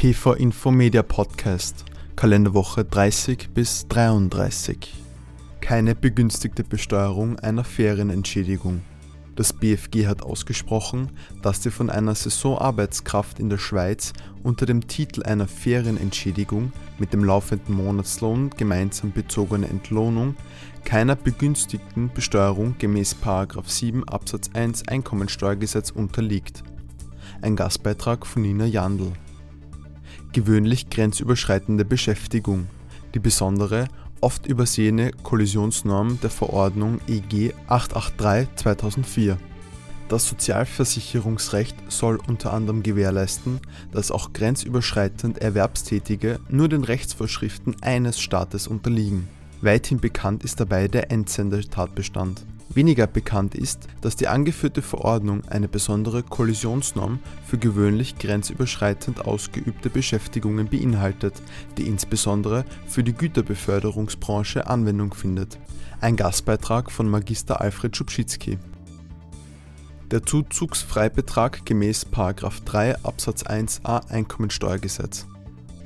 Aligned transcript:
PV 0.00 0.34
Info 0.34 0.70
Media 0.70 1.02
Podcast, 1.02 1.84
Kalenderwoche 2.14 2.84
30 2.84 3.48
bis 3.52 3.88
33. 3.88 4.94
Keine 5.60 5.96
begünstigte 5.96 6.62
Besteuerung 6.62 7.36
einer 7.40 7.64
Ferienentschädigung. 7.64 8.82
Das 9.34 9.52
BFG 9.52 10.06
hat 10.06 10.22
ausgesprochen, 10.22 11.10
dass 11.42 11.62
die 11.62 11.72
von 11.72 11.90
einer 11.90 12.14
Saisonarbeitskraft 12.14 13.40
in 13.40 13.50
der 13.50 13.58
Schweiz 13.58 14.12
unter 14.44 14.66
dem 14.66 14.86
Titel 14.86 15.24
einer 15.24 15.48
Ferienentschädigung 15.48 16.72
mit 17.00 17.12
dem 17.12 17.24
laufenden 17.24 17.74
Monatslohn 17.74 18.50
gemeinsam 18.56 19.10
bezogene 19.10 19.66
Entlohnung 19.66 20.36
keiner 20.84 21.16
begünstigten 21.16 22.08
Besteuerung 22.14 22.76
gemäß 22.78 23.16
7 23.66 24.08
Absatz 24.08 24.50
1 24.54 24.86
Einkommensteuergesetz 24.86 25.90
unterliegt. 25.90 26.62
Ein 27.42 27.56
Gastbeitrag 27.56 28.28
von 28.28 28.42
Nina 28.42 28.64
Jandl. 28.64 29.12
Gewöhnlich 30.32 30.90
grenzüberschreitende 30.90 31.84
Beschäftigung. 31.84 32.66
Die 33.14 33.18
besondere, 33.18 33.88
oft 34.20 34.46
übersehene 34.46 35.12
Kollisionsnorm 35.22 36.20
der 36.20 36.30
Verordnung 36.30 37.00
EG 37.08 37.54
883/2004. 37.68 39.38
Das 40.08 40.28
Sozialversicherungsrecht 40.28 41.76
soll 41.88 42.18
unter 42.28 42.52
anderem 42.52 42.82
gewährleisten, 42.82 43.60
dass 43.92 44.10
auch 44.10 44.32
grenzüberschreitend 44.32 45.38
Erwerbstätige 45.38 46.40
nur 46.48 46.68
den 46.68 46.84
Rechtsvorschriften 46.84 47.76
eines 47.82 48.20
Staates 48.20 48.68
unterliegen. 48.68 49.28
Weithin 49.60 49.98
bekannt 49.98 50.44
ist 50.44 50.60
dabei 50.60 50.88
der 50.88 51.10
Entsender-Tatbestand 51.10 52.44
Weniger 52.74 53.06
bekannt 53.06 53.54
ist, 53.54 53.88
dass 54.02 54.16
die 54.16 54.28
angeführte 54.28 54.82
Verordnung 54.82 55.42
eine 55.48 55.68
besondere 55.68 56.22
Kollisionsnorm 56.22 57.18
für 57.46 57.56
gewöhnlich 57.56 58.18
grenzüberschreitend 58.18 59.24
ausgeübte 59.24 59.88
Beschäftigungen 59.88 60.68
beinhaltet, 60.68 61.34
die 61.78 61.86
insbesondere 61.88 62.64
für 62.86 63.02
die 63.02 63.14
Güterbeförderungsbranche 63.14 64.66
Anwendung 64.66 65.14
findet. 65.14 65.58
Ein 66.00 66.16
Gastbeitrag 66.16 66.92
von 66.92 67.08
Magister 67.08 67.60
Alfred 67.60 67.96
Schubschitzky. 67.96 68.58
Der 70.10 70.22
Zuzugsfreibetrag 70.22 71.64
gemäß 71.66 72.06
3 72.10 73.02
Absatz 73.02 73.44
1a 73.44 74.08
Einkommensteuergesetz 74.10 75.26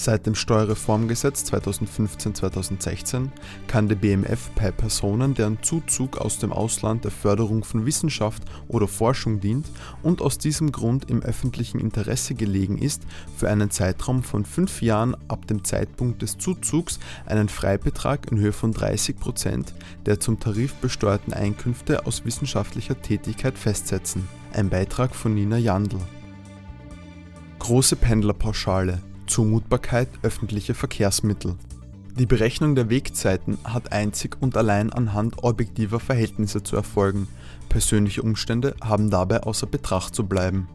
Seit 0.00 0.26
dem 0.26 0.36
Steuerreformgesetz 0.36 1.42
2015-2016 1.52 3.30
kann 3.66 3.88
der 3.88 3.96
BMF 3.96 4.50
bei 4.50 4.70
Personen, 4.70 5.34
deren 5.34 5.60
Zuzug 5.60 6.18
aus 6.18 6.38
dem 6.38 6.52
Ausland 6.52 7.02
der 7.02 7.10
Förderung 7.10 7.64
von 7.64 7.84
Wissenschaft 7.84 8.44
oder 8.68 8.86
Forschung 8.86 9.40
dient 9.40 9.66
und 10.04 10.22
aus 10.22 10.38
diesem 10.38 10.70
Grund 10.70 11.10
im 11.10 11.20
öffentlichen 11.24 11.80
Interesse 11.80 12.36
gelegen 12.36 12.78
ist, 12.78 13.02
für 13.36 13.50
einen 13.50 13.72
Zeitraum 13.72 14.22
von 14.22 14.44
fünf 14.44 14.82
Jahren 14.82 15.16
ab 15.26 15.48
dem 15.48 15.64
Zeitpunkt 15.64 16.22
des 16.22 16.38
Zuzugs 16.38 17.00
einen 17.26 17.48
Freibetrag 17.48 18.30
in 18.30 18.38
Höhe 18.38 18.52
von 18.52 18.72
30 18.72 19.18
Prozent 19.18 19.74
der 20.06 20.20
zum 20.20 20.38
Tarif 20.38 20.74
besteuerten 20.74 21.32
Einkünfte 21.32 22.06
aus 22.06 22.24
wissenschaftlicher 22.24 23.02
Tätigkeit 23.02 23.58
festsetzen. 23.58 24.28
Ein 24.52 24.68
Beitrag 24.68 25.16
von 25.16 25.34
Nina 25.34 25.58
Jandl. 25.58 25.98
Große 27.58 27.96
Pendlerpauschale 27.96 29.02
Zumutbarkeit 29.28 30.08
öffentlicher 30.22 30.74
Verkehrsmittel. 30.74 31.54
Die 32.18 32.26
Berechnung 32.26 32.74
der 32.74 32.90
Wegzeiten 32.90 33.58
hat 33.62 33.92
einzig 33.92 34.36
und 34.40 34.56
allein 34.56 34.92
anhand 34.92 35.44
objektiver 35.44 36.00
Verhältnisse 36.00 36.64
zu 36.64 36.74
erfolgen. 36.74 37.28
Persönliche 37.68 38.22
Umstände 38.22 38.74
haben 38.82 39.08
dabei 39.08 39.44
außer 39.44 39.68
Betracht 39.68 40.16
zu 40.16 40.26
bleiben. 40.26 40.68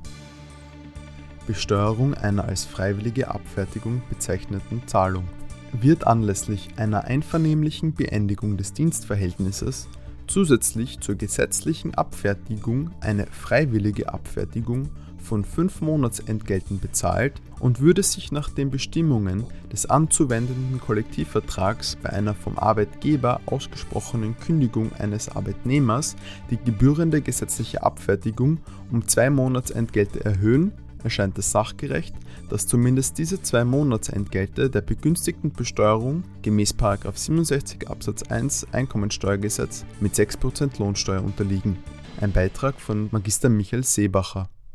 Besteuerung 1.46 2.14
einer 2.14 2.46
als 2.46 2.64
freiwillige 2.64 3.30
Abfertigung 3.30 4.02
bezeichneten 4.10 4.84
Zahlung 4.88 5.26
wird 5.74 6.08
anlässlich 6.08 6.70
einer 6.78 7.04
einvernehmlichen 7.06 7.94
Beendigung 7.94 8.56
des 8.56 8.72
Dienstverhältnisses 8.72 9.90
zusätzlich 10.34 11.00
zur 11.00 11.14
gesetzlichen 11.14 11.94
Abfertigung 11.94 12.90
eine 13.02 13.28
freiwillige 13.28 14.12
Abfertigung 14.12 14.90
von 15.20 15.46
fünf 15.46 15.80
Monatsentgelten 15.82 16.80
bezahlt 16.80 17.40
und 17.60 17.82
würde 17.82 18.02
sich 18.02 18.32
nach 18.32 18.50
den 18.50 18.72
Bestimmungen 18.72 19.46
des 19.72 19.86
anzuwendenden 19.86 20.82
Kollektivvertrags 20.82 21.98
bei 22.02 22.10
einer 22.10 22.34
vom 22.34 22.58
Arbeitgeber 22.58 23.42
ausgesprochenen 23.46 24.36
Kündigung 24.40 24.92
eines 24.94 25.30
Arbeitnehmers 25.30 26.16
die 26.50 26.58
gebührende 26.58 27.22
gesetzliche 27.22 27.84
Abfertigung 27.84 28.58
um 28.92 29.08
zwei 29.08 29.30
Monatsentgelte 29.30 30.26
erhöhen, 30.26 30.72
erscheint 31.04 31.38
es 31.38 31.52
sachgerecht, 31.52 32.16
dass 32.50 32.68
zumindest 32.68 33.18
diese 33.18 33.42
zwei 33.42 33.64
Monatsentgelte 33.64 34.70
der 34.70 34.82
begünstigten 34.82 35.52
Besteuerung 35.52 36.24
gemäß 36.42 36.74
67 36.74 37.90
Absatz 37.90 38.24
1 38.24 38.68
Einkommensteuergesetz 38.72 39.86
mit 40.00 40.14
6% 40.14 40.80
Lohnsteuer 40.80 41.24
unterliegen. 41.24 41.78
Ein 42.20 42.32
Beitrag 42.32 42.80
von 42.80 43.10
Magister 43.12 43.50
Michael 43.50 43.84
Seebacher 43.84 44.50